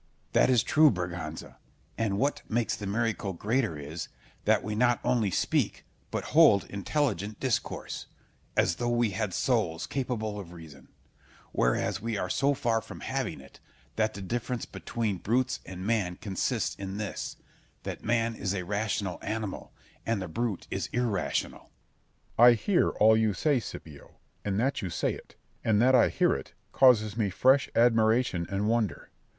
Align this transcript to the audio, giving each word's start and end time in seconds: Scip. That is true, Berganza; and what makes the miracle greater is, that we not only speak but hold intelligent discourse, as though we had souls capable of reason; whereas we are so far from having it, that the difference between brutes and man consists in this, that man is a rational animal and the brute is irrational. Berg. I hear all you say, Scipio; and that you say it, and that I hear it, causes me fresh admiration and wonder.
Scip. 0.01 0.33
That 0.33 0.49
is 0.49 0.63
true, 0.63 0.89
Berganza; 0.89 1.57
and 1.95 2.17
what 2.17 2.41
makes 2.49 2.75
the 2.75 2.87
miracle 2.87 3.33
greater 3.33 3.77
is, 3.77 4.07
that 4.45 4.63
we 4.63 4.73
not 4.73 4.99
only 5.03 5.29
speak 5.29 5.85
but 6.09 6.23
hold 6.33 6.65
intelligent 6.71 7.39
discourse, 7.39 8.07
as 8.57 8.77
though 8.77 8.89
we 8.89 9.11
had 9.11 9.31
souls 9.31 9.85
capable 9.85 10.39
of 10.39 10.53
reason; 10.53 10.87
whereas 11.51 12.01
we 12.01 12.17
are 12.17 12.31
so 12.31 12.55
far 12.55 12.81
from 12.81 13.01
having 13.01 13.39
it, 13.41 13.59
that 13.95 14.15
the 14.15 14.23
difference 14.23 14.65
between 14.65 15.17
brutes 15.17 15.59
and 15.67 15.85
man 15.85 16.15
consists 16.15 16.73
in 16.77 16.97
this, 16.97 17.35
that 17.83 18.03
man 18.03 18.33
is 18.33 18.55
a 18.55 18.65
rational 18.65 19.19
animal 19.21 19.71
and 20.03 20.19
the 20.19 20.27
brute 20.27 20.65
is 20.71 20.87
irrational. 20.91 21.69
Berg. 22.37 22.39
I 22.39 22.53
hear 22.55 22.89
all 22.89 23.15
you 23.15 23.35
say, 23.35 23.59
Scipio; 23.59 24.17
and 24.43 24.59
that 24.59 24.81
you 24.81 24.89
say 24.89 25.13
it, 25.13 25.35
and 25.63 25.79
that 25.79 25.93
I 25.93 26.09
hear 26.09 26.33
it, 26.33 26.53
causes 26.71 27.15
me 27.15 27.29
fresh 27.29 27.69
admiration 27.75 28.47
and 28.49 28.67
wonder. 28.67 29.11